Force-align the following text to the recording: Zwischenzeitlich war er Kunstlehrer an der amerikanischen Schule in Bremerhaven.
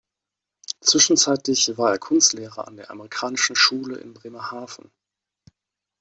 Zwischenzeitlich 0.79 1.77
war 1.77 1.91
er 1.91 1.99
Kunstlehrer 1.99 2.67
an 2.67 2.75
der 2.75 2.89
amerikanischen 2.89 3.55
Schule 3.55 3.97
in 3.99 4.15
Bremerhaven. 4.15 4.91